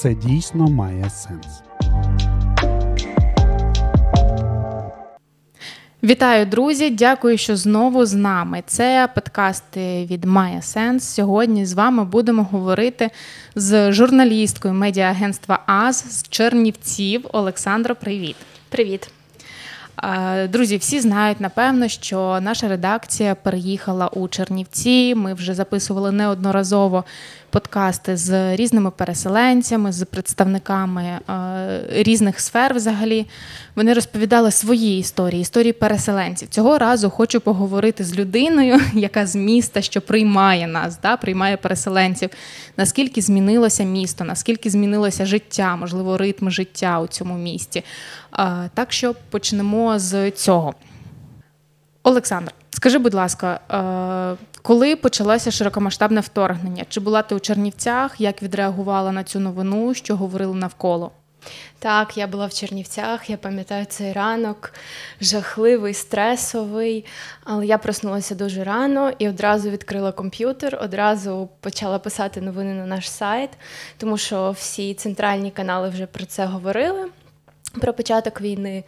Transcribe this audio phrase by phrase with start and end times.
[0.00, 1.62] це дійсно має сенс.
[6.02, 6.90] Вітаю, друзі!
[6.90, 8.62] Дякую, що знову з нами.
[8.66, 11.04] Це подкасти від Має Сенс.
[11.04, 13.10] Сьогодні з вами будемо говорити
[13.54, 17.26] з журналісткою медіаагентства АЗ з Чернівців.
[17.32, 18.36] Олександро, привіт.
[18.68, 19.10] Привіт.
[20.48, 25.14] Друзі, всі знають напевно, що наша редакція переїхала у Чернівці.
[25.14, 27.04] Ми вже записували неодноразово
[27.50, 31.20] подкасти з різними переселенцями, з представниками е,
[31.90, 32.74] різних сфер.
[32.74, 33.26] Взагалі
[33.76, 36.48] вони розповідали свої історії, історії переселенців.
[36.48, 42.30] Цього разу хочу поговорити з людиною, яка з міста, що приймає нас, да, приймає переселенців.
[42.76, 47.84] Наскільки змінилося місто, наскільки змінилося життя, можливо, ритм життя у цьому місті.
[48.74, 50.74] Так що почнемо з цього.
[52.02, 56.84] Олександр, скажи, будь ласка, е, коли почалося широкомасштабне вторгнення?
[56.88, 58.20] Чи була ти у Чернівцях?
[58.20, 61.10] Як відреагувала на цю новину, що говорили навколо?
[61.78, 64.72] Так, я була в Чернівцях, я пам'ятаю цей ранок,
[65.20, 67.04] жахливий, стресовий.
[67.44, 73.10] Але я проснулася дуже рано і одразу відкрила комп'ютер, одразу почала писати новини на наш
[73.10, 73.50] сайт,
[73.98, 77.08] тому що всі центральні канали вже про це говорили,
[77.80, 78.84] про початок війни.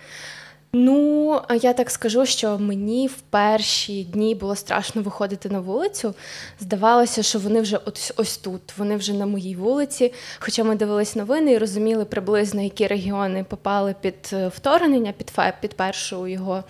[0.75, 6.15] Ну, я так скажу, що мені в перші дні було страшно виходити на вулицю.
[6.61, 10.13] Здавалося, що вони вже ось ось тут, вони вже на моїй вулиці.
[10.39, 15.75] Хоча ми дивились новини і розуміли приблизно, які регіони попали під е, вторгнення, під під
[15.75, 16.65] першу його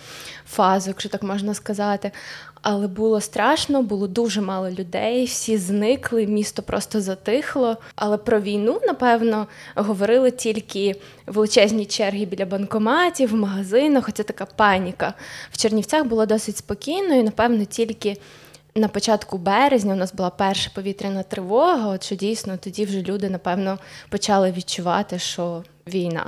[0.47, 2.11] фазу, якщо так можна сказати.
[2.62, 7.77] Але було страшно, було дуже мало людей, всі зникли, місто просто затихло.
[7.94, 10.96] Але про війну, напевно, говорили тільки
[11.27, 14.04] величезні черги біля банкоматів, в магазинах.
[14.04, 15.14] Хоча така паніка.
[15.50, 18.16] В Чернівцях було досить спокійно, і напевно тільки.
[18.74, 23.30] На початку березня у нас була перша повітряна тривога, от що дійсно тоді вже люди,
[23.30, 26.26] напевно, почали відчувати, що війна.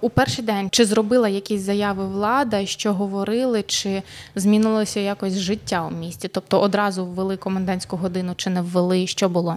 [0.00, 4.02] У перший день чи зробила якісь заяви влада, що говорили, чи
[4.34, 6.28] змінилося якось життя у місті?
[6.28, 9.06] Тобто одразу ввели комендантську годину чи не ввели?
[9.06, 9.56] Що було?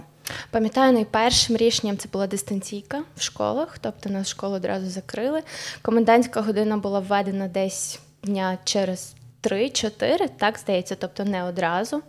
[0.50, 5.42] Пам'ятаю, найпершим рішенням це була дистанційка в школах, тобто нас школу одразу закрили.
[5.82, 9.14] Комендантська година була введена десь дня через
[9.48, 12.02] Три-чотири, так здається, тобто не одразу.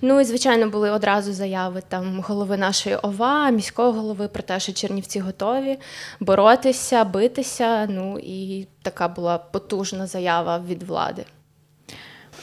[0.00, 4.72] Ну і звичайно були одразу заяви там голови нашої ОВА, міського голови про те, що
[4.72, 5.78] Чернівці готові
[6.20, 7.86] боротися, битися.
[7.86, 11.24] Ну і така була потужна заява від влади.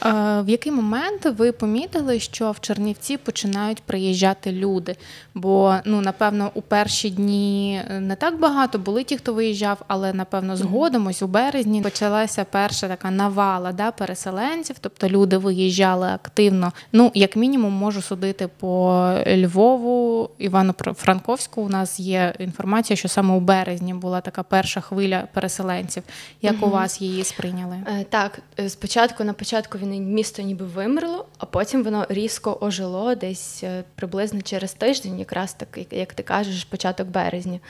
[0.02, 4.96] В який момент ви помітили, що в Чернівці починають приїжджати люди?
[5.34, 10.56] Бо ну напевно у перші дні не так багато були ті, хто виїжджав, але напевно
[10.56, 16.72] згодом ось у березні почалася перша така навала да, переселенців, тобто люди виїжджали активно.
[16.92, 21.62] Ну, як мінімум, можу судити по Львову, Івано-Франковську.
[21.62, 26.02] У нас є інформація, що саме у березні була така перша хвиля переселенців.
[26.42, 26.66] Як угу.
[26.66, 27.76] у вас її сприйняли?
[27.86, 33.14] Е, так, е, спочатку на початку війни місто ніби вимерло, а потім воно різко ожило
[33.14, 37.60] десь е, приблизно через тиждень, якраз так, як ти кажеш, початок березня.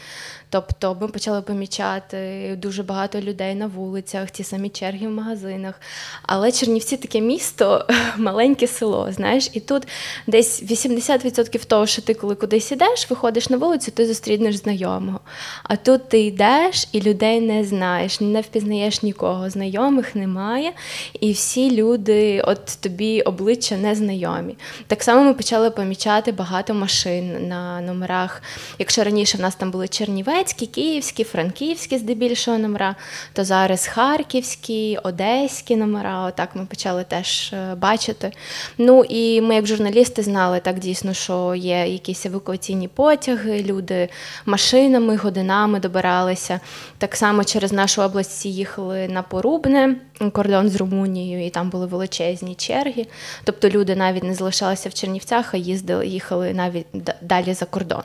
[0.50, 5.80] Тобто ми почали помічати дуже багато людей на вулицях, ті самі черги в магазинах.
[6.22, 7.86] Але Чернівці таке місто,
[8.16, 9.88] маленьке село, знаєш, і тут
[10.26, 15.20] десь 80% того, що ти коли кудись ідеш, виходиш на вулицю, ти зустрінеш знайомого.
[15.62, 20.72] А тут ти йдеш і людей не знаєш, не впізнаєш нікого, знайомих немає.
[21.20, 22.03] І всі люди,
[22.44, 24.56] от тобі обличчя незнайомі.
[24.86, 28.42] Так само ми почали помічати багато машин на номерах.
[28.78, 32.94] Якщо раніше в нас там були Чернівець, Донецькі, Київські, Франківські здебільшого номера,
[33.32, 36.26] то зараз Харківські, Одеські номера.
[36.26, 38.32] Отак ми почали теж е, бачити.
[38.78, 44.08] Ну і ми, як журналісти, знали так дійсно, що є якісь евакуаційні потяги, люди
[44.46, 46.60] машинами, годинами добиралися.
[46.98, 49.96] Так само через нашу область їхали на Порубне,
[50.32, 53.06] кордон з Румунією, і там були величезні черги.
[53.44, 56.86] Тобто люди навіть не залишалися в Чернівцях, а їздили, їхали навіть
[57.22, 58.02] далі за кордон.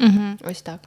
[0.00, 0.50] Угу.
[0.50, 0.78] Ось так.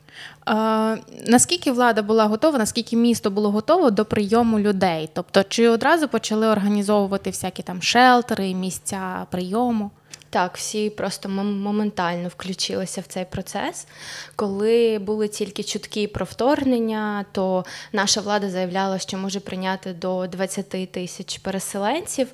[0.50, 5.10] Е, Наскільки влада була готова, наскільки місто було готово до прийому людей?
[5.14, 9.92] Тобто, чи одразу почали організовувати всякі там шелтери, місця прийому?
[10.30, 13.88] Так, всі просто моментально включилися в цей процес.
[14.36, 20.92] Коли були тільки чутки про вторгнення, то наша влада заявляла, що може прийняти до 20
[20.92, 22.28] тисяч переселенців.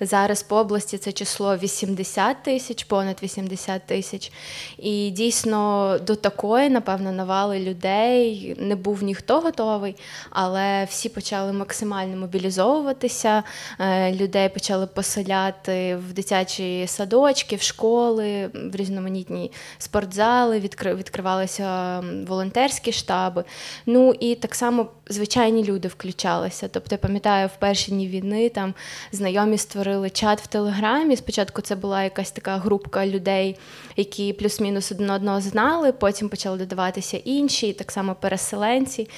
[0.00, 4.32] Зараз по області це число 80 тисяч, понад 80 тисяч.
[4.78, 9.96] І дійсно до такої, напевно, навали людей не був ніхто готовий,
[10.30, 13.42] але всі почали максимально мобілізовуватися.
[13.80, 22.00] Е, людей почали поселяти в дитячі садочки садочки, в школи, в різноманітні спортзали, відкри, відкривалися
[22.26, 23.44] волонтерські штаби.
[23.86, 26.68] Ну і так само звичайні люди включалися.
[26.68, 28.74] Тобто, я пам'ятаю, в перші дні війни там
[29.12, 31.16] знайомі створили чат в Телеграмі.
[31.16, 33.56] Спочатку це була якась така групка людей,
[33.96, 39.08] які плюс-мінус один одного знали, потім почали додаватися інші, так само переселенці.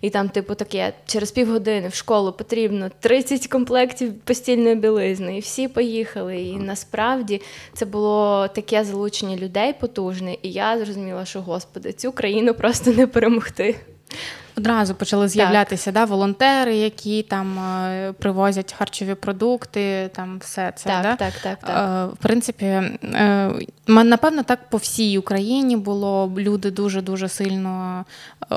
[0.00, 5.68] І там, типу, таке, через півгодини в школу потрібно 30 комплектів постільної білизни, і всі
[5.68, 6.36] поїхали.
[6.36, 7.40] І насправді
[7.72, 13.06] це було таке залучення людей потужне, і я зрозуміла, що господи, цю країну просто не
[13.06, 13.76] перемогти.
[14.58, 20.88] Одразу почали з'являтися да, волонтери, які там е, привозять харчові продукти, там все це.
[20.88, 21.16] Так, да?
[21.16, 22.06] так, так, так.
[22.10, 23.52] Е, в принципі, е,
[23.86, 28.04] напевно, так по всій Україні було люди дуже дуже сильно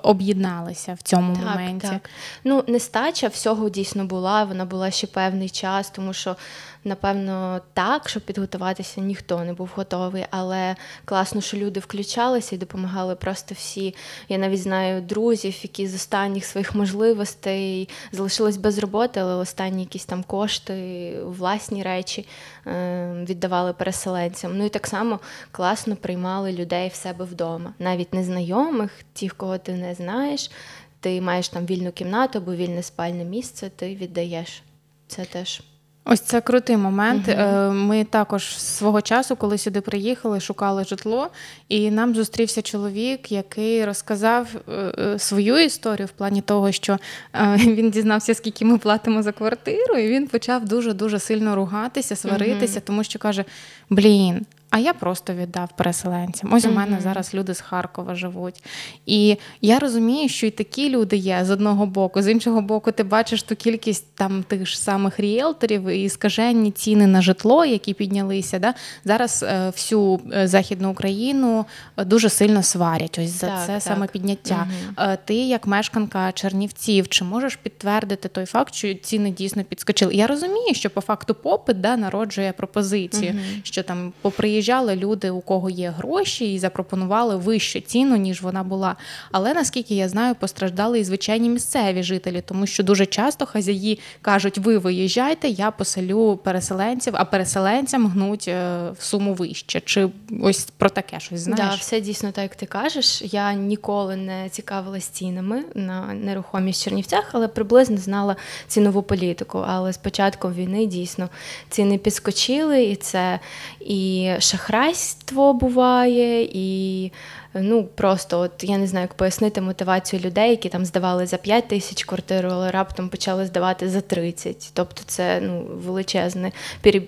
[0.04, 1.88] об'єдналися в цьому так, моменті.
[1.88, 2.10] Так.
[2.44, 6.36] Ну, нестача всього дійсно була, вона була ще певний час, тому що
[6.84, 10.26] напевно, так, щоб підготуватися, ніхто не був готовий.
[10.30, 10.76] Але
[11.06, 13.96] класно, що люди включалися і допомагали просто всі.
[14.30, 20.06] Я навіть знаю друзів, які з останніх своїх можливостей залишилась без роботи, але останні якісь
[20.06, 22.28] там кошти, власні речі
[22.68, 24.58] е, віддавали переселенцям.
[24.58, 25.20] Ну і так само
[25.52, 30.52] класно приймали людей в себе вдома, навіть незнайомих, тих, кого ти не знаєш.
[31.00, 34.64] Ти маєш там вільну кімнату або вільне спальне місце, ти віддаєш.
[35.08, 35.62] Це теж.
[36.06, 37.28] Ось це крутий момент.
[37.28, 41.28] uh Ми також свого часу, коли сюди приїхали, шукали житло,
[41.70, 46.98] і нам зустрівся чоловік, який розказав е, е, свою історію в плані того, що
[47.58, 52.80] він дізнався, скільки ми платимо за квартиру, і він почав дуже дуже сильно ругатися, сваритися,
[52.80, 53.46] uh тому що каже:
[53.90, 56.54] Блін, а я просто віддав переселенцям.
[56.54, 57.02] Ось у мене mm-hmm.
[57.02, 58.64] зараз люди з Харкова живуть.
[59.06, 63.04] І я розумію, що і такі люди є з одного боку, з іншого боку, ти
[63.04, 68.60] бачиш ту кількість там тих ж самих ріелторів і скаженні ціни на житло, які піднялися.
[68.60, 68.74] Да?
[69.06, 71.66] Зараз е, всю е, Західну Україну
[71.98, 73.20] е, дуже сильно сварять.
[73.20, 73.82] Ось за так, це так.
[73.82, 74.68] саме підняття.
[74.98, 75.18] Mm-hmm.
[75.26, 80.16] Ти, як мешканка Чернівців, чи можеш підтвердити той факт, що ціни дійсно підскочили?
[80.16, 83.64] Я розумію, що по факту попит да, народжує пропозицію, mm-hmm.
[83.64, 88.64] що там попри приїжджали люди, у кого є гроші, і запропонували вищу ціну, ніж вона
[88.64, 88.96] була.
[89.32, 94.58] Але наскільки я знаю, постраждали і звичайні місцеві жителі, тому що дуже часто хазяї кажуть:
[94.58, 99.82] ви виїжджайте, я поселю переселенців, а переселенцям гнуть е, в суму вище.
[99.86, 100.10] Чи
[100.42, 101.70] ось про таке щось знаєш?
[101.70, 103.22] Да, все дійсно так, як ти кажеш.
[103.22, 108.36] Я ніколи не цікавилась цінами на нерухомість в Чернівцях, але приблизно знала
[108.68, 109.64] цінову політику.
[109.68, 111.30] Але з початком війни дійсно
[111.70, 113.40] ціни підскочили, і це
[113.80, 117.12] і шахрайство буває, і
[117.54, 121.68] ну просто от я не знаю, як пояснити мотивацію людей, які там здавали за 5
[121.68, 124.72] тисяч квартиру, але раптом почали здавати за 30.
[124.74, 126.52] Тобто це ну, величезне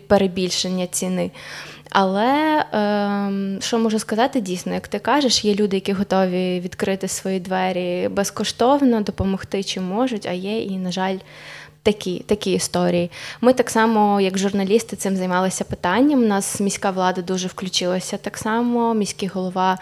[0.07, 1.31] перебільшення ціни.
[1.89, 7.39] Але е, що можу сказати, дійсно, як ти кажеш, є люди, які готові відкрити свої
[7.39, 11.17] двері безкоштовно, допомогти чи можуть, а є і, на жаль,
[11.83, 13.11] такі такі історії.
[13.41, 16.23] Ми так само, як журналісти, цим займалися питанням.
[16.23, 18.93] У нас міська влада дуже включилася так само.
[18.93, 19.77] Міський голова,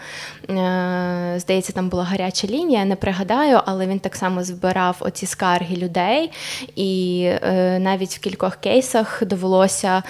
[0.50, 5.76] е, здається, там була гаряча лінія, не пригадаю, але він так само збирав оці скарги
[5.76, 6.30] людей,
[6.76, 10.02] і е, навіть в кількох кейсах довелося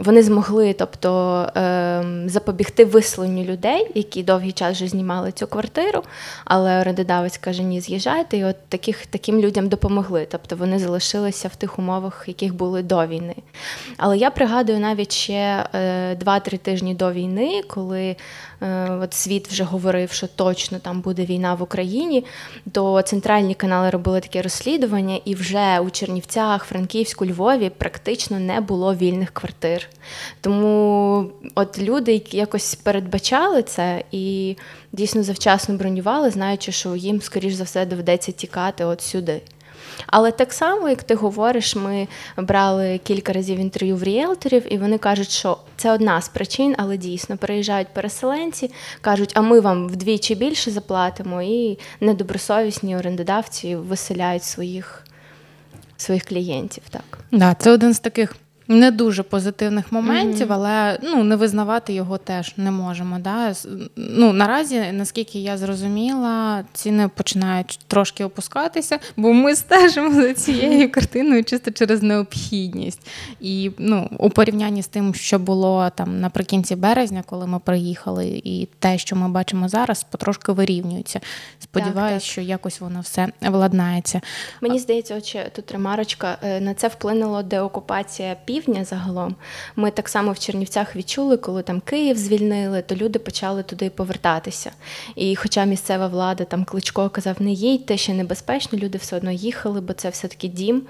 [0.00, 6.02] вони змогли, тобто е, запобігти виселенню людей, які довгий час вже знімали цю квартиру.
[6.44, 10.26] Але орендодавець каже: Ні, з'їжджайте, і от таких таким людям допомогли.
[10.30, 13.34] Тобто вони залишили залишилися в тих умовах, яких були до війни.
[13.96, 18.16] Але я пригадую навіть ще 2-3 е, тижні до війни, коли
[18.60, 22.24] е, от світ вже говорив, що точно там буде війна в Україні,
[22.72, 28.94] то центральні канали робили таке розслідування, і вже у Чернівцях, Франківську, Львові практично не було
[28.94, 29.88] вільних квартир.
[30.40, 34.56] Тому от люди якось передбачали це і
[34.92, 39.40] дійсно завчасно бронювали, знаючи, що їм, скоріш за все, доведеться тікати от сюди.
[40.06, 44.98] Але так само, як ти говориш, ми брали кілька разів інтерв'ю в ріелторів, і вони
[44.98, 48.70] кажуть, що це одна з причин, але дійсно приїжджають переселенці,
[49.00, 55.04] кажуть, а ми вам вдвічі більше заплатимо, і недобросовісні орендодавці виселяють своїх
[55.96, 56.82] своїх клієнтів.
[56.90, 58.36] Так, да, це один з таких
[58.70, 60.54] не дуже позитивних моментів, mm-hmm.
[60.54, 63.18] але ну не визнавати його теж не можемо.
[63.18, 63.54] Да?
[63.96, 71.44] Ну наразі, наскільки я зрозуміла, ціни починають трошки опускатися, бо ми стежимо за цією картиною
[71.44, 73.06] чисто через необхідність.
[73.40, 78.68] І ну, у порівнянні з тим, що було там наприкінці березня, коли ми приїхали, і
[78.78, 81.20] те, що ми бачимо зараз, потрошки вирівнюється.
[81.58, 84.20] Сподіваюсь, що якось воно все владнається.
[84.60, 89.34] Мені здається, от тут ремарочка е, на це вплинуло деокупація пів рівня загалом.
[89.76, 94.70] Ми так само в Чернівцях відчули, коли там Київ звільнили, то люди почали туди повертатися.
[95.16, 99.80] І хоча місцева влада там кличко казав, не їдьте, ще небезпечно, люди все одно їхали,
[99.80, 100.82] бо це все-таки дім.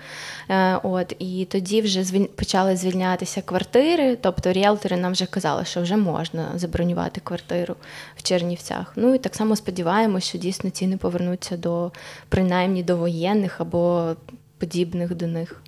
[0.48, 2.04] Е, от, І тоді вже
[2.36, 7.76] почали звільнятися квартири, тобто ріелтори нам вже казали, що вже можна забронювати квартиру
[8.16, 8.92] в Чернівцях.
[8.96, 11.92] Ну і так само сподіваємося, що дійсно ціни повернуться до
[12.28, 14.14] принаймні до воєнних або
[14.58, 15.62] подібних до них.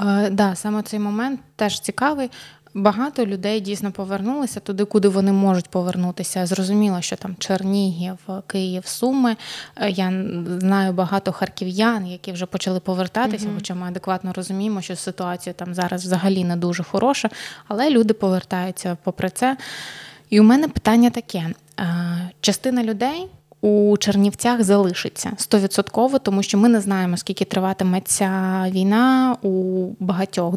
[0.00, 2.30] Е, да, саме цей момент теж цікавий.
[2.74, 6.46] Багато людей дійсно повернулися туди, куди вони можуть повернутися.
[6.46, 9.36] Зрозуміло, що там Чернігів, Київ, Суми.
[9.76, 10.24] Е, я
[10.58, 16.04] знаю багато харків'ян, які вже почали повертатися, хоча ми адекватно розуміємо, що ситуація там зараз
[16.04, 17.30] взагалі не дуже хороша,
[17.68, 19.56] але люди повертаються попри це.
[20.30, 21.50] І у мене питання таке:
[21.80, 21.84] е,
[22.40, 23.28] частина людей
[23.66, 29.36] у Чернівцях залишиться стовідсотково, тому що ми не знаємо, скільки триватиме ця війна.
[29.42, 30.54] У багатьох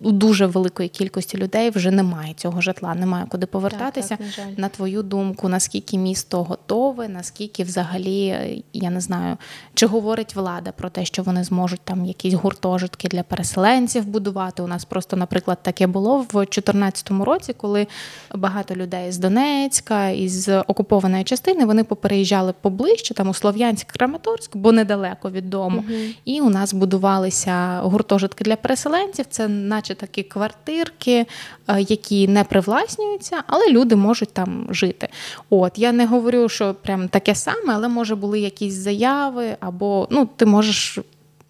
[0.00, 4.16] у дуже великої кількості людей вже немає цього житла, немає куди повертатися.
[4.16, 9.36] Так, так, на, на твою думку, наскільки місто готове, наскільки взагалі я не знаю,
[9.74, 14.62] чи говорить влада про те, що вони зможуть там якісь гуртожитки для переселенців будувати.
[14.62, 17.86] У нас просто, наприклад, таке було в 2014 році, коли
[18.34, 24.56] багато людей з Донецька із окупованої частини вони попереїжджали переїжджали поближче, там у Слов'янськ, Краматорськ,
[24.56, 25.84] бо недалеко від дому.
[25.88, 29.26] uh І у нас будувалися гуртожитки для переселенців.
[29.30, 31.26] Це, наче такі квартирки,
[31.68, 35.08] е, які не привласнюються, але люди можуть там жити.
[35.50, 40.28] От я не говорю, що прям таке саме, але може були якісь заяви, або ну
[40.36, 40.98] ти можеш.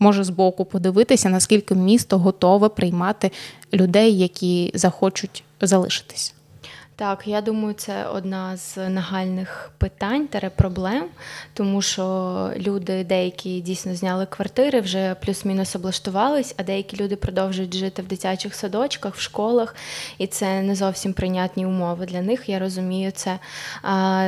[0.03, 3.31] Може збоку подивитися, наскільки місто готове приймати
[3.73, 6.35] людей, які захочуть залишитись.
[7.01, 11.05] Так, я думаю, це одна з нагальних питань та проблем,
[11.55, 18.03] тому що люди деякі дійсно зняли квартири, вже плюс-мінус облаштувались, а деякі люди продовжують жити
[18.03, 19.75] в дитячих садочках, в школах,
[20.19, 22.49] і це не зовсім прийнятні умови для них.
[22.49, 23.39] Я розумію це.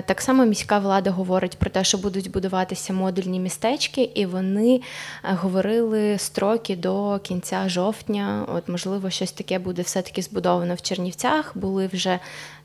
[0.06, 4.80] Так само міська влада говорить про те, що будуть будуватися модульні містечки, і вони
[5.22, 8.46] говорили строки до кінця жовтня.
[8.54, 11.52] От, можливо, щось таке буде все-таки збудовано в Чернівцях.
[11.54, 12.18] Були вже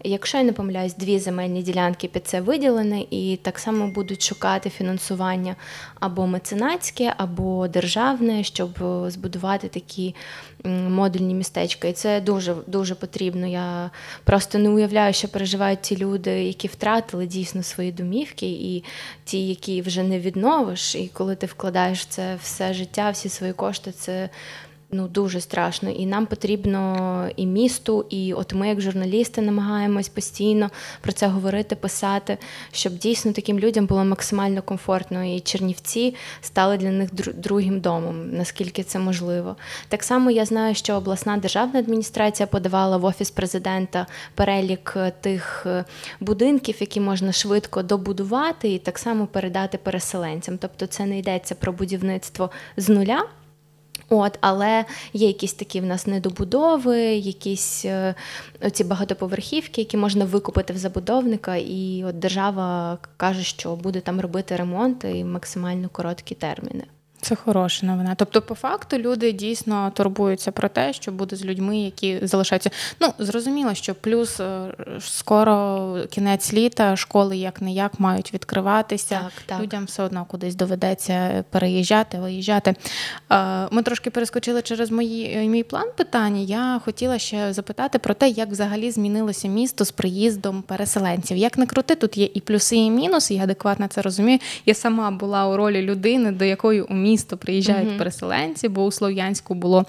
[0.04, 4.70] Якщо я не помиляюсь, дві земельні ділянки під це виділені, і так само будуть шукати
[4.70, 5.56] фінансування
[6.00, 8.70] або меценатське, або державне, щоб
[9.08, 10.16] збудувати такі
[10.89, 11.88] модульні містечка.
[11.88, 13.48] І це дуже дуже потрібно.
[13.48, 13.92] Я
[14.24, 18.84] просто не уявляю, що переживають ті люди, які втратили дійсно свої домівки, і
[19.25, 20.96] ті, які вже не відновиш.
[20.96, 24.30] І коли ти вкладаєш це все життя, всі свої кошти, це
[24.91, 25.89] ну дуже страшно.
[25.89, 30.70] І нам потрібно і місту, і от ми, як журналісти, намагаємось постійно
[31.01, 32.38] про це говорити, писати,
[32.72, 35.24] щоб дійсно таким людям було максимально комфортно.
[35.24, 39.56] І Чернівці стали для них другим домом, наскільки це можливо.
[39.88, 45.63] Так само я знаю, що обласна державна адміністрація подавала в офіс президента перелік е, тих
[45.65, 45.86] е,
[46.20, 50.58] будинків, які можна швидко добудувати, і так само передати переселенцям.
[50.58, 53.25] Тобто, це не йдеться про будівництво з нуля.
[54.09, 58.15] От, Але є якісь такі в нас недобудови, якісь е,
[58.61, 64.55] оці багатоповерхівки, які можна викупити в забудовника, і от держава каже, що буде там робити
[64.55, 66.83] ремонт і максимально короткі терміни.
[67.21, 68.15] Це хороша новина.
[68.15, 72.69] Тобто, по факту, люди дійсно турбуються про те, що буде з людьми, які залишаються.
[73.00, 79.19] Ну зрозуміло, що плюс е, скоро кінець літа, школи як не як мають відкриватися.
[79.24, 79.62] Так, так.
[79.62, 82.75] Людям все одно кудись доведеться переїжджати, виїжджати.
[83.31, 86.41] Е, ми трошки перескочили через мої мій план питання.
[86.41, 91.38] Я хотіла ще запитати про те, як взагалі змінилося місто з приїздом переселенців.
[91.38, 93.33] Як не крути, тут є і плюси, і мінуси.
[93.33, 94.39] Я адекватно це розумію.
[94.65, 98.91] Я сама була у ролі людини, до якої у місто приїжджають mm переселенці, бо у
[98.91, 99.85] Слов'янську було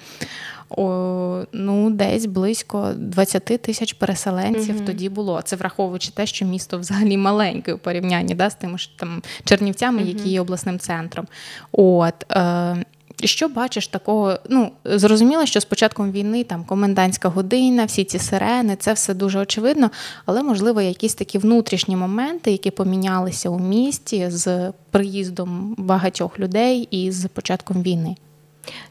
[0.70, 5.42] о, ну, десь близько 20 тисяч переселенців mm тоді було.
[5.42, 10.02] Це враховуючи те, що місто взагалі маленьке у порівнянні да, з тими ж там Чернівцями,
[10.02, 11.26] які є обласним центром.
[11.72, 12.84] От, е,
[13.24, 14.38] що бачиш такого?
[14.48, 19.38] Ну зрозуміло, що з початком війни там комендантська година, всі ці сирени, це все дуже
[19.38, 19.90] очевидно,
[20.26, 27.12] але можливо якісь такі внутрішні моменти, які помінялися у місті з приїздом багатьох людей і
[27.12, 28.16] з початком війни.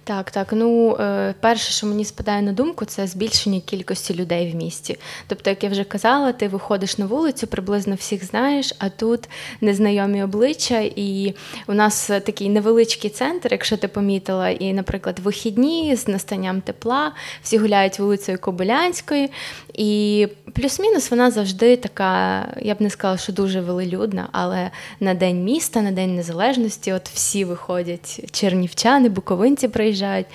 [0.03, 0.47] Так, так.
[0.51, 4.97] Ну, е, перше, що мені спадає на думку, це збільшення кількості людей в місті.
[5.27, 9.29] Тобто, як я вже казала, ти виходиш на вулицю, приблизно всіх знаєш, а тут
[9.61, 11.33] незнайомі обличчя, і
[11.67, 17.57] у нас такий невеличкий центр, якщо ти помітила, і, наприклад, вихідні з настанням тепла, всі
[17.57, 19.29] гуляють вулицею Кобилянської,
[19.73, 25.43] і плюс-мінус вона завжди така, я б не сказала, що дуже велелюдна, але на день
[25.43, 30.27] міста, на день незалежності, от всі виходять чернівчани, буковинці приїжджають,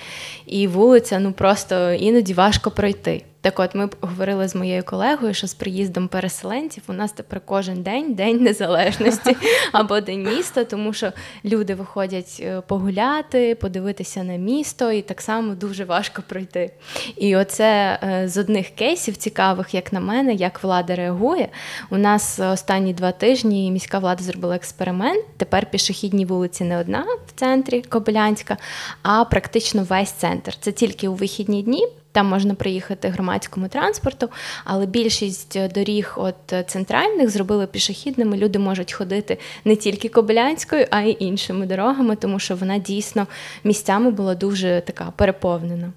[0.45, 3.23] і вулиця ну просто іноді важко пройти.
[3.43, 7.83] Так, от ми говорили з моєю колегою, що з приїздом переселенців у нас тепер кожен
[7.83, 9.37] день день незалежності
[9.71, 11.11] або день міста, тому що
[11.45, 16.71] люди виходять е, погуляти, подивитися на місто, і так само дуже важко пройти.
[17.17, 21.49] І оце е, з одних кейсів цікавих, як на мене, як влада реагує.
[21.89, 25.25] У нас останні два тижні міська влада зробила експеримент.
[25.37, 28.57] Тепер пішохідні вулиці не одна в центрі Кобилянська,
[29.01, 30.55] а практично весь центр.
[30.59, 31.87] Це тільки у вихідні дні.
[32.13, 34.29] Там можна приїхати громадському транспорту,
[34.65, 38.37] але більшість доріг от центральних зробили пішохідними.
[38.37, 43.27] Люди можуть ходити не тільки Кобилянською, а й іншими дорогами, тому що вона дійсно
[43.63, 45.93] місцями була дуже така переповнена.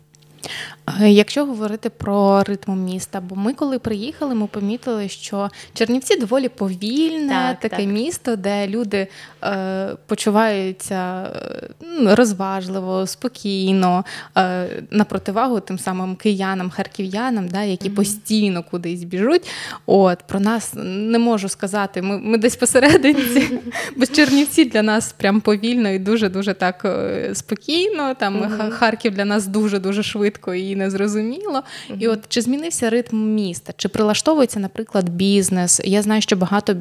[1.00, 6.48] Е, якщо говорити про ритм міста, бо ми, коли приїхали, ми помітили, що Чернівці доволі
[6.48, 7.86] повільне так, таке так.
[7.86, 9.08] місто, де люди
[9.44, 14.04] е, почуваються е, розважливо, спокійно,
[14.38, 17.94] е, на противагу тим самим киянам, харків'янам, да, які mm-hmm.
[17.94, 19.50] постійно кудись біжуть.
[19.86, 23.60] От Про нас не можу сказати, ми ми десь посерединці,
[23.96, 28.14] бо Чернівці для нас прям повільно і дуже-дуже так е, спокійно.
[28.14, 28.36] Там.
[28.70, 30.25] Харків для нас дуже-дуже швидко.
[30.54, 31.62] І і незрозуміло.
[31.90, 33.72] uh І от чи змінився ритм міста?
[33.76, 35.80] Чи прилаштовується, наприклад, бізнес?
[35.84, 36.76] Я знаю, що багато.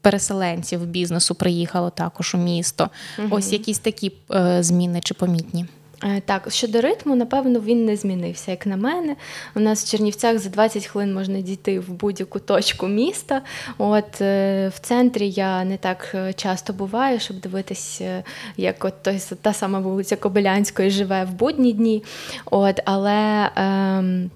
[0.00, 2.90] Переселенців бізнесу приїхало також у місто.
[3.18, 5.66] uh Ось якісь такі е, зміни чи помітні.
[6.04, 9.16] Е, так, щодо ритму, напевно, він не змінився, як на мене.
[9.54, 13.42] У нас в Чернівцях за 20 хвилин можна дійти в будь-яку точку міста.
[13.78, 18.24] От е, В центрі я не так е, часто буваю, щоб дивитися,
[18.56, 22.04] як от той, та сама вулиця Кобилянської живе в будні дні.
[22.44, 23.50] От, Але.
[23.56, 24.30] Ем,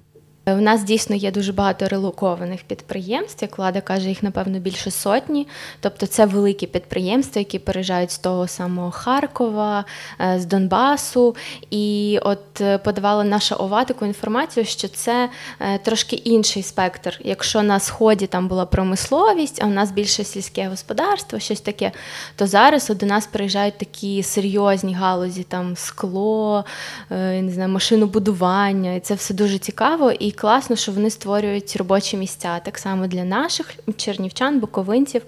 [0.54, 5.46] у нас дійсно є дуже багато релокованих підприємств, як влада каже, їх напевно більше сотні.
[5.80, 9.84] Тобто це великі підприємства, які переїжджають з того самого Харкова,
[10.20, 11.36] е, з Донбасу.
[11.70, 15.28] І от е, подавала наша ова таку інформацію, що це
[15.60, 17.20] е, трошки інший спектр.
[17.24, 21.92] Якщо на сході там була промисловість, а у нас більше сільське господарство, щось таке,
[22.36, 26.64] то зараз до нас приїжджають такі серйозні галузі, там скло,
[27.10, 30.12] не знаю, машинобудування, і це все дуже цікаво.
[30.12, 35.22] І класно, що вони створюють робочі місця так само для наших чернівчан, буковинців,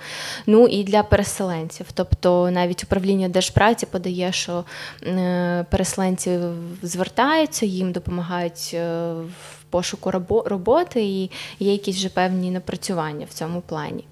[0.47, 1.87] ну і для переселенців.
[1.95, 4.65] Тобто навіть управління держпраці подає, що
[5.03, 6.39] е, переселенці
[6.83, 10.11] звертаються, їм допомагають е, в пошуку
[10.45, 14.05] роботи, і є якісь вже певні напрацювання в цьому плані.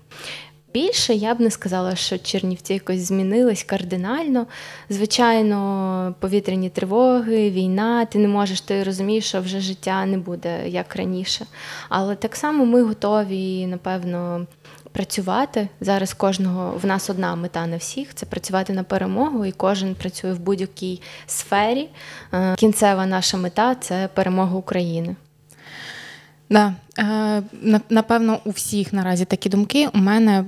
[0.72, 4.46] Більше я б не сказала, що Чернівці якось змінились кардинально.
[4.90, 10.96] Звичайно, повітряні тривоги, війна, ти не можеш, ти розумієш, що вже життя не буде як
[10.96, 11.46] раніше.
[11.88, 14.46] Але так само ми готові, напевно,
[14.92, 15.68] працювати.
[15.80, 20.32] Зараз кожного в нас одна мета на всіх це працювати на перемогу, і кожен працює
[20.32, 21.88] в будь-якій сфері.
[22.32, 25.16] Е, кінцева наша мета це перемога України.
[26.50, 26.74] Да.
[26.98, 27.42] Е,
[27.90, 29.88] напевно, у всіх наразі такі думки.
[29.94, 30.44] У мене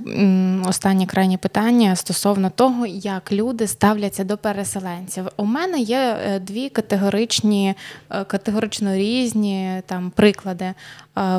[0.67, 5.27] останнє крайнє питання стосовно того, як люди ставляться до переселенців.
[5.37, 7.75] У мене є е, дві категоричні,
[8.09, 10.73] е, категорично різні там приклади.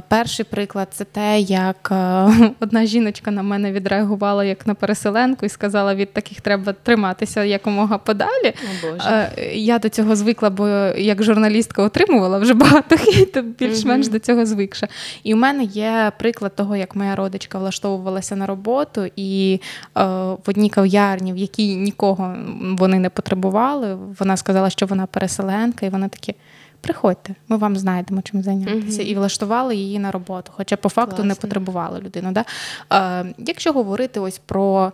[0.09, 1.92] Перший приклад це те, як
[2.61, 7.98] одна жіночка на мене відреагувала як на переселенку і сказала, від таких треба триматися якомога
[7.98, 8.46] подалі.
[8.46, 9.31] О, Боже.
[9.55, 14.12] Я до цього звикла, бо як журналістка отримувала вже багато хейту, більш-менш угу.
[14.12, 14.88] до цього звикша.
[15.22, 19.60] І у мене є приклад того, як моя родичка влаштовувалася на роботу, і
[19.98, 22.36] е, в одній кав'ярні, в якій нікого
[22.78, 26.34] вони не потребували, вона сказала, що вона переселенка, і вона такі.
[26.80, 29.06] Приходьте, ми вам знайдемо чим зайнятися, uh-huh.
[29.06, 31.24] і влаштували її на роботу, хоча по факту Класно.
[31.24, 32.32] не потребували людину.
[32.32, 32.44] Да?
[32.92, 34.92] Е, Якщо говорити ось про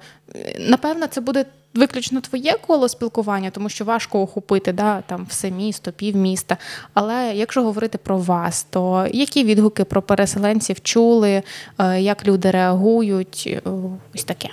[0.59, 1.44] напевно, це буде
[1.75, 6.57] виключно твоє коло спілкування, тому що важко охопити да, там все місто, півміста.
[6.95, 11.43] Але якщо говорити про вас, то які відгуки про переселенців чули,
[11.79, 13.59] е, як люди реагують?
[14.15, 14.49] Ось таке.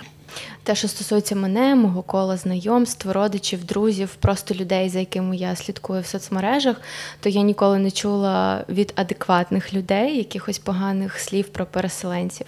[0.66, 6.02] Те, що стосується мене, мого кола знайомств, родичів, друзів, просто людей, за якими я слідкую
[6.02, 6.76] в соцмережах,
[7.20, 12.46] то я ніколи не чула від адекватних людей якихось поганих слів про переселенців.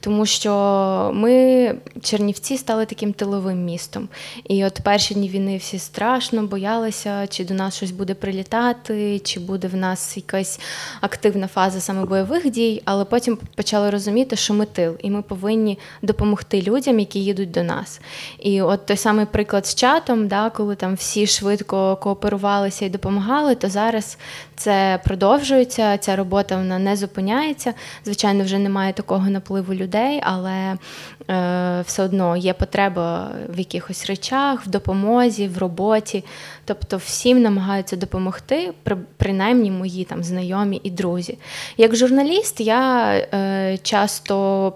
[0.00, 4.08] Тому що ми, Чернівці, стали таким тиловим містом.
[4.44, 9.40] І от перші дні війни всі страшно боялися, чи до нас щось буде прилітати, чи
[9.40, 10.60] буде в нас якась
[11.00, 15.78] активна фаза саме бойових дій, але потім почали розуміти, що ми тил, і ми повинні
[16.02, 18.00] допомогти людям, які їдуть до нас.
[18.38, 23.54] І от той самий приклад з чатом, да, коли там всі швидко кооперувалися і допомагали,
[23.54, 24.18] то зараз
[24.56, 25.98] це продовжується.
[25.98, 27.74] Ця робота вона не зупиняється.
[28.04, 30.76] Звичайно, вже немає такого напливу людей, але
[31.30, 36.24] е, все одно є потреба в якихось речах, в допомозі, в роботі.
[36.64, 38.72] Тобто всім намагаються допомогти,
[39.16, 41.38] принаймні мої там знайомі і друзі.
[41.76, 44.72] Як журналіст, я е, часто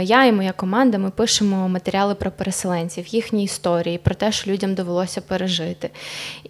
[0.00, 4.74] я і моя команда ми пишемо матеріали про переселенців, їхні історії, про те, що людям
[4.74, 5.90] довелося пережити.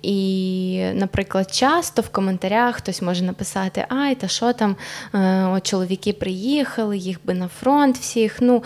[0.03, 4.77] І, наприклад, часто в коментарях хтось може написати: Ай, та що там,
[5.15, 8.37] е, от чоловіки приїхали, їх би на фронт всіх.
[8.41, 8.63] Ну,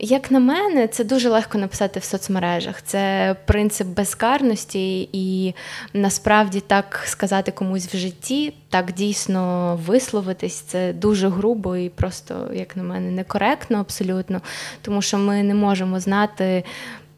[0.00, 2.82] як на мене, це дуже легко написати в соцмережах.
[2.82, 5.54] Це принцип безкарності, і
[5.92, 12.76] насправді так сказати комусь в житті, так дійсно висловитись, це дуже грубо і просто, як
[12.76, 14.40] на мене, некоректно абсолютно,
[14.82, 16.64] тому що ми не можемо знати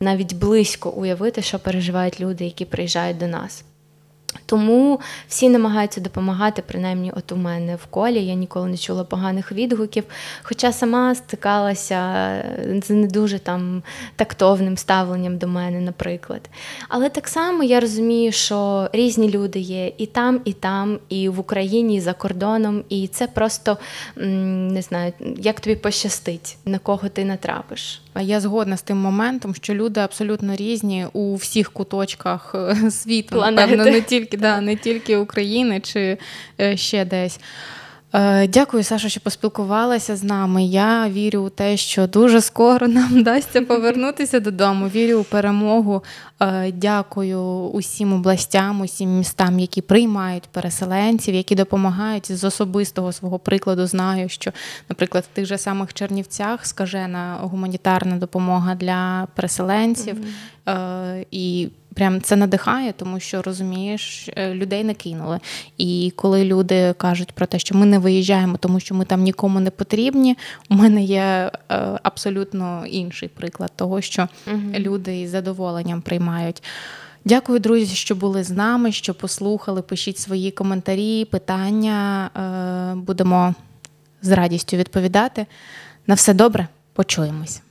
[0.00, 3.64] навіть близько уявити, що переживають люди, які приїжджають до нас.
[4.46, 8.26] Тому всі намагаються допомагати, принаймні, от у мене в колі.
[8.26, 10.04] Я ніколи не чула поганих відгуків,
[10.42, 11.98] хоча сама стикалася
[12.86, 13.82] з не дуже там
[14.16, 16.50] тактовним ставленням до мене, наприклад.
[16.88, 21.40] Але так само я розумію, що різні люди є і там, і там, і в
[21.40, 23.78] Україні, і за кордоном, і це просто
[24.16, 28.02] не знаю, як тобі пощастить, на кого ти натрапиш.
[28.22, 33.60] Я згодна з тим моментом, що люди абсолютно різні у всіх куточках е, світу, Планети.
[33.76, 36.18] напевно, не тільки да, не тільки України чи
[36.60, 37.40] е, ще десь.
[38.12, 40.64] Е, дякую, Саша, що поспілкувалася з нами.
[40.64, 44.88] Я вірю у те, що дуже скоро нам вдасться повернутися додому.
[44.88, 46.02] Вірю у перемогу.
[46.40, 47.40] Е, дякую
[47.72, 53.86] усім областям, усім містам, які приймають переселенців, які допомагають з особистого свого прикладу.
[53.86, 54.52] Знаю, що,
[54.88, 60.16] наприклад, в тих же самих Чернівцях скажена гуманітарна допомога для переселенців.
[60.66, 61.26] Mm-hmm.
[61.30, 61.68] І
[61.98, 65.40] прям це надихає, тому що розумієш, е, людей не кинули.
[65.78, 69.60] І коли люди кажуть про те, що ми не виїжджаємо, тому що ми там нікому
[69.60, 70.36] не потрібні,
[70.70, 71.50] у мене є е,
[72.02, 74.60] абсолютно інший приклад того, що угу.
[74.78, 76.62] люди із задоволенням приймають.
[77.24, 79.82] Дякую, друзі, що були з нами, що послухали.
[79.82, 82.30] Пишіть свої коментарі, питання.
[82.36, 83.54] Е, будемо
[84.22, 85.46] з радістю відповідати.
[86.06, 87.62] На все добре, почуємось.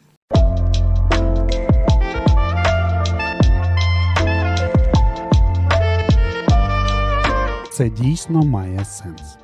[7.78, 9.38] Це дійсно має сенс.